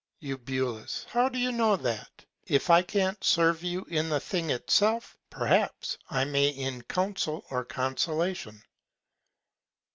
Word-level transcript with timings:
Eu. 0.19 0.39
How 1.09 1.29
do 1.29 1.37
you 1.37 1.51
know 1.51 1.75
that? 1.75 2.25
If 2.47 2.71
I 2.71 2.81
can't 2.81 3.23
serve 3.23 3.61
you 3.63 3.83
in 3.87 4.09
the 4.09 4.19
Thing 4.19 4.49
itself, 4.49 5.15
perhaps 5.29 5.99
I 6.09 6.25
may 6.25 6.49
in 6.49 6.81
Counsel 6.81 7.45
or 7.51 7.63
Consolation. 7.63 8.63